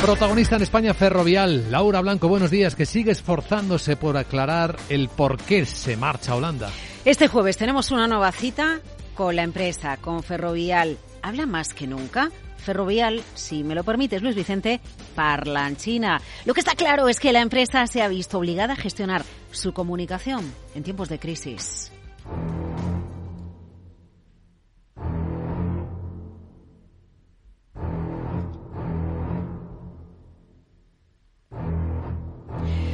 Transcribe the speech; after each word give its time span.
Protagonista 0.00 0.54
en 0.54 0.62
España 0.62 0.94
Ferrovial, 0.94 1.72
Laura 1.72 2.00
Blanco, 2.00 2.28
buenos 2.28 2.52
días, 2.52 2.76
que 2.76 2.86
sigue 2.86 3.10
esforzándose 3.10 3.96
por 3.96 4.16
aclarar 4.16 4.76
el 4.88 5.08
por 5.08 5.38
qué 5.38 5.66
se 5.66 5.96
marcha 5.96 6.32
a 6.32 6.36
Holanda. 6.36 6.70
Este 7.04 7.26
jueves 7.26 7.56
tenemos 7.56 7.90
una 7.90 8.06
nueva 8.06 8.30
cita 8.30 8.80
con 9.16 9.34
la 9.34 9.42
empresa, 9.42 9.96
con 9.96 10.22
Ferrovial. 10.22 10.98
Habla 11.20 11.46
más 11.46 11.74
que 11.74 11.88
nunca. 11.88 12.30
Ferrovial, 12.58 13.22
si 13.34 13.64
me 13.64 13.74
lo 13.74 13.82
permites, 13.82 14.22
Luis 14.22 14.36
Vicente, 14.36 14.80
parla 15.16 15.66
en 15.66 15.76
China. 15.76 16.20
Lo 16.44 16.54
que 16.54 16.60
está 16.60 16.76
claro 16.76 17.08
es 17.08 17.18
que 17.18 17.32
la 17.32 17.40
empresa 17.40 17.84
se 17.88 18.00
ha 18.00 18.06
visto 18.06 18.38
obligada 18.38 18.74
a 18.74 18.76
gestionar 18.76 19.24
su 19.50 19.72
comunicación 19.72 20.44
en 20.76 20.84
tiempos 20.84 21.08
de 21.08 21.18
crisis. 21.18 21.90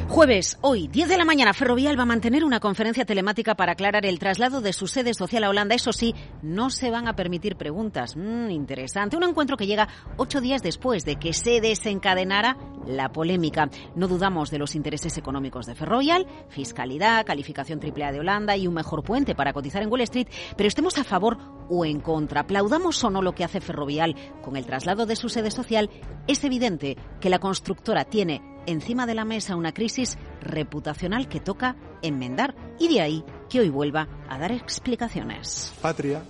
Jueves, 0.09 0.59
hoy, 0.61 0.87
10 0.89 1.09
de 1.09 1.17
la 1.17 1.25
mañana, 1.25 1.55
Ferrovial 1.55 1.99
va 1.99 2.03
a 2.03 2.07
mantener 2.07 2.45
una 2.45 2.61
conferencia 2.61 3.05
telemática 3.05 3.55
para 3.55 3.73
aclarar 3.73 4.05
el 4.07 4.19
traslado 4.19 4.61
de 4.61 4.73
su 4.73 4.87
sede 4.87 5.15
social 5.15 5.45
a 5.45 5.49
Holanda. 5.49 5.75
Eso 5.75 5.93
sí, 5.93 6.15
no 6.43 6.71
se 6.71 6.91
van 6.91 7.09
a 7.09 7.17
permitir 7.17 7.57
preguntas. 7.57 8.15
Mm, 8.15 8.51
interesante. 8.51 9.17
Un 9.17 9.25
encuentro 9.25 9.57
que 9.57 9.67
llega 9.67 9.89
ocho 10.17 10.41
días 10.41 10.63
después 10.63 11.05
de 11.05 11.17
que 11.17 11.33
se 11.33 11.61
desencadenara 11.61 12.57
la 12.87 13.11
polémica. 13.11 13.71
No 13.97 14.07
dudamos 14.07 14.51
de 14.51 14.59
los 14.59 14.75
intereses 14.75 15.17
económicos 15.17 15.67
de 15.67 15.75
Ferrovial, 15.75 16.27
fiscalidad, 16.49 17.25
calificación 17.25 17.80
AAA 17.80 18.13
de 18.13 18.21
Holanda 18.21 18.57
y 18.57 18.66
un 18.66 18.75
mejor 18.75 19.02
puente 19.02 19.35
para 19.35 19.55
cotizar 19.55 19.83
en 19.83 19.91
Wall 19.91 20.02
Street, 20.02 20.29
pero 20.57 20.69
estemos 20.69 20.99
a 20.99 21.05
favor 21.05 21.39
o 21.71 21.85
en 21.85 22.01
contra. 22.01 22.43
Aplaudamos 22.43 23.02
o 23.02 23.11
no 23.11 23.23
lo 23.23 23.35
que 23.35 23.45
hace 23.45 23.61
Ferrovial 23.61 24.15
con 24.43 24.57
el 24.57 24.66
traslado 24.66 25.07
de 25.07 25.16
su 25.16 25.30
sede 25.30 25.51
social, 25.51 25.91
es 26.29 26.45
evidente 26.45 26.97
que 27.21 27.30
la 27.30 27.39
constructora 27.39 28.05
tiene 28.05 28.54
encima 28.66 29.06
de 29.06 29.14
la 29.14 29.24
mesa 29.24 29.56
una 29.56 29.73
crisis 29.73 30.18
reputacional 30.41 31.29
que 31.29 31.40
toca 31.40 31.76
enmendar 32.02 32.54
y 32.79 32.93
de 32.93 33.01
ahí 33.01 33.24
que 33.48 33.60
hoy 33.60 33.71
vuelva 33.71 34.09
a 34.29 34.38
dar 34.38 34.52
explicaciones. 34.52 35.73
Patria 35.80 36.23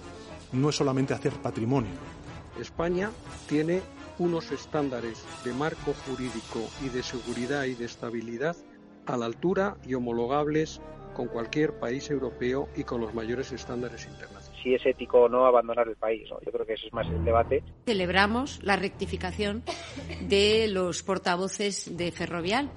no 0.53 0.71
es 0.71 0.77
solamente 0.77 1.15
hacer 1.15 1.33
patrimonio. 1.35 1.93
España 2.61 3.11
tiene 3.49 3.83
unos 4.19 4.53
estándares 4.53 5.25
de 5.45 5.53
marco 5.53 5.95
jurídico 6.07 6.61
y 6.85 6.89
de 6.89 7.03
seguridad 7.03 7.65
y 7.65 7.75
de 7.75 7.85
estabilidad 7.85 8.57
a 9.07 9.17
la 9.17 9.27
altura 9.27 9.77
y 9.85 9.95
homologables 9.95 10.81
con 11.15 11.29
cualquier 11.29 11.79
país 11.79 12.11
europeo 12.11 12.69
y 12.77 12.85
con 12.85 13.01
los 13.01 13.15
mayores 13.15 13.53
estándares 13.53 14.07
internacionales 14.07 14.44
si 14.65 14.75
es 14.75 14.85
ético 14.87 15.21
o 15.21 15.29
no 15.29 15.47
abandonar 15.47 15.87
el 15.87 15.97
país. 15.97 16.27
Yo 16.29 16.51
creo 16.51 16.67
que 16.67 16.73
ese 16.73 16.87
es 16.87 16.93
más 16.93 17.07
el 17.07 17.23
debate. 17.23 17.63
Celebramos 17.85 18.61
la 18.65 18.77
rectificación 18.77 19.63
de 20.23 20.67
los 20.69 21.03
portavoces 21.03 21.97
de 21.97 22.11
Ferrovial 22.11 22.71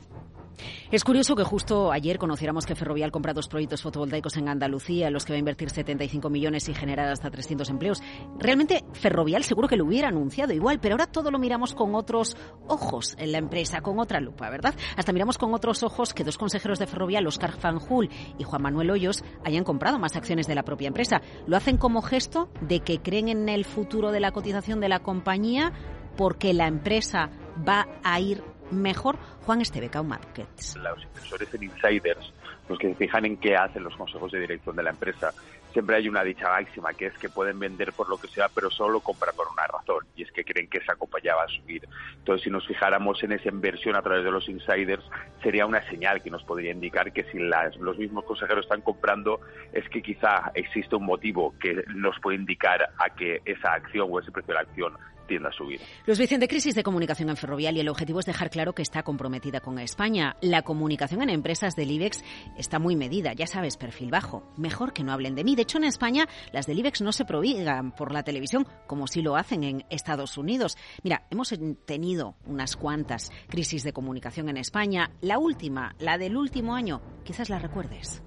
es 0.91 1.03
curioso 1.03 1.35
que 1.35 1.43
justo 1.43 1.91
ayer 1.91 2.17
conociéramos 2.17 2.65
que 2.65 2.75
Ferrovial 2.75 3.11
compra 3.11 3.33
dos 3.33 3.47
proyectos 3.47 3.81
fotovoltaicos 3.81 4.37
en 4.37 4.49
Andalucía, 4.49 5.07
en 5.07 5.13
los 5.13 5.25
que 5.25 5.33
va 5.33 5.35
a 5.35 5.39
invertir 5.39 5.69
75 5.69 6.29
millones 6.29 6.67
y 6.69 6.73
generar 6.73 7.09
hasta 7.09 7.29
300 7.29 7.69
empleos. 7.69 8.01
Realmente 8.37 8.83
Ferrovial 8.93 9.43
seguro 9.43 9.67
que 9.67 9.75
lo 9.75 9.85
hubiera 9.85 10.09
anunciado 10.09 10.53
igual, 10.53 10.79
pero 10.79 10.93
ahora 10.93 11.07
todo 11.07 11.31
lo 11.31 11.39
miramos 11.39 11.75
con 11.75 11.95
otros 11.95 12.35
ojos 12.67 13.15
en 13.17 13.31
la 13.31 13.37
empresa, 13.37 13.81
con 13.81 13.99
otra 13.99 14.19
lupa, 14.19 14.49
¿verdad? 14.49 14.75
Hasta 14.95 15.13
miramos 15.13 15.37
con 15.37 15.53
otros 15.53 15.83
ojos 15.83 16.13
que 16.13 16.23
dos 16.23 16.37
consejeros 16.37 16.79
de 16.79 16.87
Ferrovial, 16.87 17.27
Oscar 17.27 17.51
Fanjul 17.51 18.09
y 18.37 18.43
Juan 18.43 18.61
Manuel 18.61 18.91
Hoyos, 18.91 19.23
hayan 19.43 19.63
comprado 19.63 19.99
más 19.99 20.15
acciones 20.15 20.47
de 20.47 20.55
la 20.55 20.63
propia 20.63 20.87
empresa. 20.87 21.21
Lo 21.45 21.57
hacen 21.57 21.77
como 21.77 22.01
gesto 22.01 22.49
de 22.61 22.79
que 22.79 22.99
creen 22.99 23.29
en 23.29 23.49
el 23.49 23.65
futuro 23.65 24.11
de 24.11 24.19
la 24.19 24.31
cotización 24.31 24.79
de 24.79 24.89
la 24.89 24.99
compañía 24.99 25.73
porque 26.17 26.53
la 26.53 26.67
empresa 26.67 27.29
va 27.67 27.87
a 28.03 28.19
ir 28.19 28.43
mejor 28.71 29.17
Juan 29.45 29.61
Esteve 29.61 29.89
Markets. 30.03 30.75
Los 30.77 31.03
inversores 31.03 31.53
en 31.53 31.63
insiders, 31.63 32.33
los 32.69 32.77
que 32.77 32.89
se 32.89 32.95
fijan 32.95 33.25
en 33.25 33.37
qué 33.37 33.55
hacen 33.55 33.83
los 33.83 33.95
consejos 33.95 34.31
de 34.31 34.41
dirección 34.41 34.75
de 34.75 34.83
la 34.83 34.89
empresa, 34.89 35.33
siempre 35.73 35.95
hay 35.95 36.09
una 36.09 36.23
dicha 36.23 36.49
máxima, 36.49 36.93
que 36.93 37.05
es 37.07 37.17
que 37.17 37.29
pueden 37.29 37.59
vender 37.59 37.93
por 37.93 38.09
lo 38.09 38.17
que 38.17 38.27
sea, 38.27 38.49
pero 38.49 38.71
solo 38.71 38.99
compran 38.99 39.35
por 39.35 39.47
una 39.47 39.67
razón, 39.67 40.05
y 40.15 40.23
es 40.23 40.31
que 40.31 40.43
creen 40.43 40.67
que 40.67 40.79
esa 40.79 40.95
compañía 40.95 41.35
va 41.35 41.43
a 41.43 41.47
subir. 41.47 41.87
Entonces, 42.17 42.43
si 42.43 42.49
nos 42.49 42.65
fijáramos 42.65 43.21
en 43.23 43.33
esa 43.33 43.49
inversión 43.49 43.95
a 43.95 44.01
través 44.01 44.23
de 44.23 44.31
los 44.31 44.49
insiders, 44.49 45.03
sería 45.43 45.65
una 45.65 45.87
señal 45.89 46.21
que 46.21 46.31
nos 46.31 46.43
podría 46.43 46.71
indicar 46.71 47.13
que 47.13 47.23
si 47.25 47.37
los 47.37 47.97
mismos 47.97 48.25
consejeros 48.25 48.65
están 48.65 48.81
comprando, 48.81 49.39
es 49.71 49.87
que 49.89 50.01
quizá 50.01 50.51
existe 50.55 50.95
un 50.95 51.05
motivo 51.05 51.53
que 51.59 51.83
nos 51.93 52.19
puede 52.19 52.37
indicar 52.37 52.89
a 52.97 53.09
que 53.11 53.41
esa 53.45 53.73
acción 53.73 54.07
o 54.11 54.19
ese 54.19 54.31
precio 54.31 54.53
de 54.53 54.53
la 54.55 54.61
acción 54.61 54.93
tienda 55.27 55.49
a 55.49 55.51
subir. 55.51 55.79
Luis 56.05 56.17
Vicente, 56.17 56.47
crisis 56.47 56.73
de 56.73 56.83
comunicación 56.83 57.29
en 57.29 57.37
Ferrovial 57.37 57.77
y 57.77 57.81
el 57.81 57.89
objetivo 57.89 58.19
es 58.19 58.25
dejar 58.25 58.49
claro 58.49 58.73
que 58.73 58.81
está 58.81 59.03
comprometida 59.03 59.59
con 59.59 59.77
España. 59.79 60.35
La 60.41 60.63
comunicación 60.63 61.21
en 61.21 61.29
empresas 61.29 61.75
del 61.75 61.91
IBEX 61.91 62.23
está 62.57 62.79
muy 62.79 62.95
medida, 62.95 63.33
ya 63.33 63.45
sabes, 63.45 63.77
perfil 63.77 64.09
bajo. 64.09 64.51
Mejor 64.57 64.93
que 64.93 65.03
no 65.03 65.11
hablen 65.11 65.35
de 65.35 65.43
mí. 65.43 65.55
De 65.55 65.61
hecho, 65.63 65.77
en 65.77 65.83
España 65.83 66.27
las 66.51 66.65
del 66.65 66.79
IBEX 66.79 67.01
no 67.01 67.11
se 67.11 67.25
provigan 67.25 67.91
por 67.91 68.11
la 68.11 68.23
televisión 68.23 68.65
como 68.87 69.07
sí 69.07 69.21
lo 69.21 69.35
hacen 69.35 69.63
en 69.63 69.85
Estados 69.89 70.37
Unidos. 70.37 70.77
Mira, 71.03 71.27
hemos 71.29 71.53
tenido 71.85 72.35
unas 72.45 72.75
cuantas 72.75 73.31
crisis 73.47 73.83
de 73.83 73.93
comunicación 73.93 74.49
en 74.49 74.57
España. 74.57 75.11
La 75.21 75.37
última, 75.37 75.95
la 75.99 76.17
del 76.17 76.37
último 76.37 76.75
año, 76.75 77.01
quizás 77.23 77.49
la 77.49 77.59
recuerdes. 77.59 78.23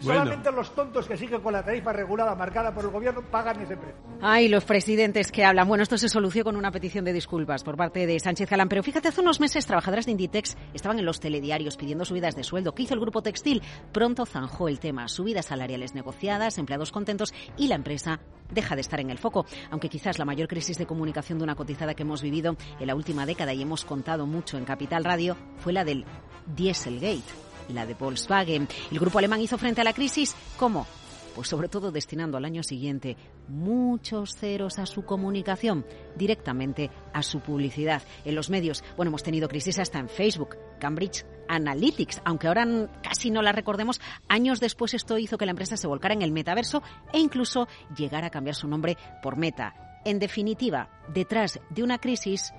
Solamente 0.00 0.50
los 0.50 0.74
tontos 0.74 1.06
que 1.06 1.16
siguen 1.16 1.40
con 1.40 1.52
la 1.52 1.62
tarifa 1.62 1.92
regulada 1.92 2.34
marcada 2.34 2.72
por 2.74 2.84
el 2.84 2.90
gobierno 2.90 3.22
pagan 3.22 3.60
ese 3.60 3.76
precio. 3.76 3.96
Ay, 4.22 4.48
los 4.48 4.64
presidentes 4.64 5.30
que 5.30 5.44
hablan. 5.44 5.68
Bueno, 5.68 5.82
esto 5.82 5.98
se 5.98 6.08
solucionó 6.08 6.40
con 6.44 6.56
una 6.56 6.70
petición 6.70 7.04
de 7.04 7.12
disculpas 7.12 7.64
por 7.64 7.76
parte 7.76 8.06
de 8.06 8.18
Sánchez 8.18 8.48
Galán. 8.48 8.68
Pero 8.68 8.82
fíjate, 8.82 9.08
hace 9.08 9.20
unos 9.20 9.40
meses 9.40 9.66
trabajadoras 9.66 10.06
de 10.06 10.12
Inditex 10.12 10.56
estaban 10.72 10.98
en 10.98 11.04
los 11.04 11.20
telediarios 11.20 11.76
pidiendo 11.76 12.04
subidas 12.04 12.36
de 12.36 12.44
sueldo. 12.44 12.74
¿Qué 12.74 12.84
hizo 12.84 12.94
el 12.94 13.00
grupo 13.00 13.22
textil? 13.22 13.62
Pronto 13.92 14.24
zanjó 14.26 14.68
el 14.68 14.80
tema. 14.80 15.08
Subidas 15.08 15.46
salariales 15.46 15.94
negociadas, 15.94 16.58
empleados 16.58 16.92
contentos 16.92 17.34
y 17.56 17.68
la 17.68 17.74
empresa 17.74 18.20
deja 18.50 18.74
de 18.74 18.80
estar 18.80 19.00
en 19.00 19.10
el 19.10 19.18
foco. 19.18 19.44
Aunque 19.70 19.88
quizás 19.88 20.18
la 20.18 20.24
mayor 20.24 20.48
crisis 20.48 20.78
de 20.78 20.86
comunicación 20.86 21.38
de 21.38 21.44
una 21.44 21.56
cotizada 21.56 21.94
que 21.94 22.02
hemos 22.02 22.22
vivido 22.22 22.56
en 22.78 22.86
la 22.86 22.94
última 22.94 23.26
década 23.26 23.52
y 23.52 23.62
hemos 23.62 23.84
contado 23.84 24.26
mucho 24.26 24.56
en 24.56 24.64
Capital 24.64 25.04
Radio 25.04 25.36
fue 25.58 25.72
la 25.72 25.84
del 25.84 26.04
Dieselgate 26.46 27.49
la 27.68 27.86
de 27.86 27.94
Volkswagen. 27.94 28.68
El 28.90 28.98
grupo 28.98 29.18
alemán 29.18 29.40
hizo 29.40 29.58
frente 29.58 29.80
a 29.80 29.84
la 29.84 29.92
crisis, 29.92 30.34
¿cómo? 30.56 30.86
Pues 31.34 31.48
sobre 31.48 31.68
todo 31.68 31.92
destinando 31.92 32.36
al 32.36 32.44
año 32.44 32.62
siguiente 32.62 33.16
muchos 33.48 34.36
ceros 34.36 34.78
a 34.78 34.86
su 34.86 35.04
comunicación, 35.04 35.86
directamente 36.16 36.90
a 37.12 37.22
su 37.22 37.40
publicidad. 37.40 38.02
En 38.24 38.34
los 38.34 38.50
medios, 38.50 38.82
bueno, 38.96 39.10
hemos 39.10 39.22
tenido 39.22 39.48
crisis 39.48 39.78
hasta 39.78 39.98
en 39.98 40.08
Facebook, 40.08 40.56
Cambridge 40.80 41.24
Analytics, 41.48 42.22
aunque 42.24 42.48
ahora 42.48 42.66
casi 43.02 43.30
no 43.30 43.42
la 43.42 43.52
recordemos, 43.52 44.00
años 44.28 44.60
después 44.60 44.94
esto 44.94 45.18
hizo 45.18 45.38
que 45.38 45.46
la 45.46 45.52
empresa 45.52 45.76
se 45.76 45.86
volcara 45.86 46.14
en 46.14 46.22
el 46.22 46.32
metaverso 46.32 46.82
e 47.12 47.18
incluso 47.18 47.68
llegara 47.96 48.28
a 48.28 48.30
cambiar 48.30 48.56
su 48.56 48.68
nombre 48.68 48.96
por 49.22 49.36
Meta. 49.36 49.74
En 50.04 50.18
definitiva, 50.18 50.88
detrás 51.12 51.60
de 51.68 51.82
una 51.82 51.98
crisis, 51.98 52.52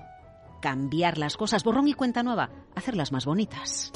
cambiar 0.62 1.18
las 1.18 1.36
cosas, 1.36 1.64
borrón 1.64 1.88
y 1.88 1.92
cuenta 1.92 2.22
nueva, 2.22 2.48
hacerlas 2.74 3.12
más 3.12 3.26
bonitas. 3.26 3.92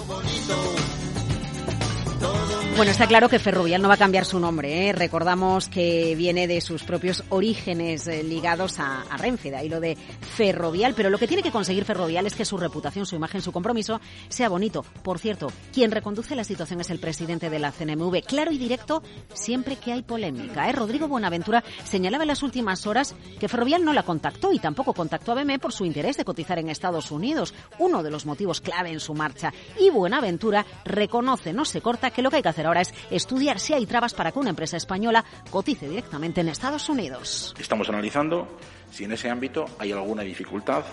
Bueno, 2.76 2.92
está 2.92 3.06
claro 3.06 3.31
que 3.31 3.38
Ferrovial 3.38 3.81
no 3.81 3.88
va 3.88 3.94
a 3.94 3.97
cambiar 3.97 4.26
su 4.26 4.38
nombre. 4.38 4.91
¿eh? 4.91 4.92
Recordamos 4.92 5.70
que 5.70 6.14
viene 6.14 6.47
de 6.47 6.60
sus 6.60 6.84
propios 6.84 7.25
orígenes 7.31 8.06
eh, 8.06 8.22
ligados 8.22 8.78
a, 8.78 9.00
a 9.00 9.16
Renfe, 9.16 9.50
de 9.50 9.56
ahí 9.56 9.70
lo 9.70 9.81
de 9.81 9.97
Ferrovial. 9.97 10.92
Pero 10.94 11.09
lo 11.09 11.16
que 11.16 11.26
tiene 11.26 11.42
que 11.42 11.50
conseguir 11.50 11.87
Ferrovial 11.87 12.26
es 12.26 12.34
que 12.34 12.44
su 12.44 12.59
reputación, 12.59 13.06
su 13.06 13.16
imagen, 13.16 13.41
su 13.41 13.50
compromiso 13.50 13.98
sea 14.28 14.50
bonito. 14.50 14.84
Por 15.03 15.19
cierto, 15.19 15.50
quien 15.72 15.91
reconduce 15.91 16.37
la 16.37 16.44
situación 16.44 16.82
es 16.82 16.91
el 16.91 16.98
presidente 16.98 17.48
de 17.48 17.59
la 17.59 17.72
CNMV. 17.72 18.20
Claro 18.26 18.53
y 18.53 18.59
directo 18.59 19.03
siempre 19.32 19.76
que 19.76 19.93
hay 19.94 20.03
polémica. 20.03 20.69
¿eh? 20.69 20.72
Rodrigo 20.72 21.08
Buenaventura 21.08 21.64
señalaba 21.82 22.25
en 22.25 22.28
las 22.28 22.43
últimas 22.43 22.87
horas 22.87 23.14
que 23.41 23.48
Ferrovial 23.48 23.87
no 23.87 23.94
la 23.94 24.03
contactó 24.03 24.53
y 24.53 24.58
tampoco 24.58 24.93
contactó 24.93 25.32
a 25.32 25.37
BME 25.37 25.58
por 25.58 25.72
su 25.72 25.87
interés 25.87 26.19
de 26.19 26.26
cotizar 26.26 26.58
en 26.58 26.69
Estados 26.69 27.10
Unidos, 27.10 27.54
uno 27.78 28.03
de 28.03 28.10
los 28.10 28.26
motivos 28.26 28.61
clave 28.61 28.90
en 28.90 29.00
su 29.00 29.14
marcha. 29.14 29.50
Y 29.81 29.88
Buenaventura 29.88 30.67
reconoce, 30.84 31.55
no 31.55 31.64
se 31.64 31.81
corta, 31.81 32.11
que 32.11 32.20
lo 32.20 32.28
que 32.28 32.37
hay 32.37 32.43
que 32.43 32.50
hacer 32.66 32.76
ahora 32.76 32.80
es 32.82 32.94
estudiar 33.10 33.60
si 33.60 33.74
hay 33.74 33.86
trabas 33.86 34.14
para 34.14 34.32
que 34.32 34.38
una 34.38 34.50
empresa 34.50 34.76
española 34.76 35.24
cotice 35.50 35.88
directamente 35.88 36.40
en 36.40 36.48
Estados 36.48 36.88
Unidos. 36.88 37.54
Estamos 37.58 37.88
analizando 37.88 38.58
si 38.90 39.04
en 39.04 39.12
ese 39.12 39.30
ámbito 39.30 39.64
hay 39.78 39.92
alguna 39.92 40.22
dificultad 40.22 40.84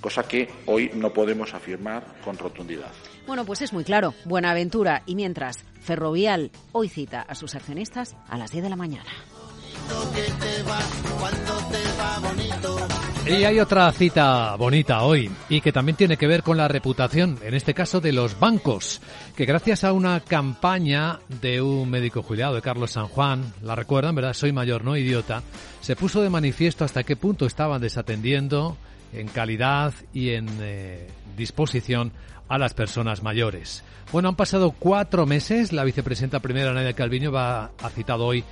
cosa 0.00 0.24
que 0.24 0.50
hoy 0.66 0.90
no 0.94 1.12
podemos 1.12 1.54
afirmar 1.54 2.04
con 2.24 2.36
rotundidad. 2.36 2.90
Bueno, 3.26 3.44
pues 3.44 3.62
es 3.62 3.72
muy 3.72 3.84
claro, 3.84 4.14
Buenaventura. 4.24 5.02
Y 5.06 5.14
mientras, 5.14 5.64
Ferrovial 5.80 6.50
hoy 6.72 6.88
cita 6.88 7.22
a 7.22 7.36
sus 7.36 7.54
accionistas 7.54 8.16
a 8.28 8.36
las 8.36 8.50
10 8.50 8.64
de 8.64 8.70
la 8.70 8.76
mañana. 8.76 9.10
Y 13.24 13.44
hay 13.44 13.60
otra 13.60 13.90
cita 13.92 14.56
bonita 14.56 15.02
hoy 15.02 15.30
y 15.48 15.60
que 15.60 15.70
también 15.70 15.96
tiene 15.96 16.16
que 16.16 16.26
ver 16.26 16.42
con 16.42 16.56
la 16.56 16.66
reputación, 16.66 17.38
en 17.42 17.54
este 17.54 17.72
caso 17.72 18.00
de 18.00 18.12
los 18.12 18.38
bancos, 18.40 19.00
que 19.36 19.44
gracias 19.44 19.84
a 19.84 19.92
una 19.92 20.18
campaña 20.20 21.20
de 21.40 21.62
un 21.62 21.88
médico 21.88 22.24
jubilado 22.24 22.56
de 22.56 22.62
Carlos 22.62 22.90
San 22.90 23.06
Juan, 23.06 23.54
la 23.62 23.76
recuerdan, 23.76 24.16
¿verdad? 24.16 24.34
Soy 24.34 24.50
mayor, 24.50 24.84
no 24.84 24.96
idiota, 24.96 25.44
se 25.80 25.94
puso 25.94 26.20
de 26.20 26.30
manifiesto 26.30 26.84
hasta 26.84 27.04
qué 27.04 27.14
punto 27.14 27.46
estaban 27.46 27.80
desatendiendo 27.80 28.76
en 29.12 29.28
calidad 29.28 29.92
y 30.12 30.30
en 30.30 30.48
eh, 30.60 31.08
disposición 31.36 32.12
a 32.48 32.58
las 32.58 32.74
personas 32.74 33.22
mayores. 33.22 33.82
Bueno, 34.12 34.28
han 34.28 34.36
pasado 34.36 34.72
cuatro 34.72 35.26
meses. 35.26 35.72
La 35.72 35.84
vicepresidenta 35.84 36.40
primera, 36.40 36.72
Nadia 36.72 36.92
Calviño, 36.92 37.32
va, 37.32 37.70
ha 37.82 37.90
citado 37.90 38.26
hoy, 38.26 38.40
eh, 38.40 38.44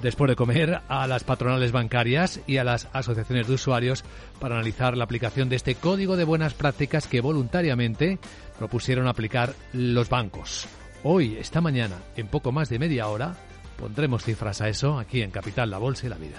después 0.00 0.28
de 0.30 0.36
comer, 0.36 0.80
a 0.88 1.06
las 1.06 1.24
patronales 1.24 1.72
bancarias 1.72 2.40
y 2.46 2.56
a 2.56 2.64
las 2.64 2.88
asociaciones 2.92 3.46
de 3.46 3.54
usuarios 3.54 4.04
para 4.40 4.54
analizar 4.54 4.96
la 4.96 5.04
aplicación 5.04 5.48
de 5.48 5.56
este 5.56 5.74
código 5.74 6.16
de 6.16 6.24
buenas 6.24 6.54
prácticas 6.54 7.06
que 7.06 7.20
voluntariamente 7.20 8.18
propusieron 8.58 9.06
aplicar 9.06 9.54
los 9.72 10.08
bancos. 10.08 10.66
Hoy, 11.02 11.36
esta 11.38 11.60
mañana, 11.60 11.96
en 12.16 12.28
poco 12.28 12.52
más 12.52 12.68
de 12.70 12.78
media 12.78 13.08
hora, 13.08 13.36
pondremos 13.76 14.24
cifras 14.24 14.60
a 14.60 14.68
eso 14.68 14.98
aquí 14.98 15.20
en 15.22 15.30
Capital, 15.30 15.70
la 15.70 15.78
Bolsa 15.78 16.06
y 16.06 16.08
la 16.08 16.16
Vida. 16.16 16.38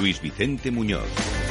Luis 0.00 0.18
Vicente 0.22 0.70
Muñoz. 0.70 1.49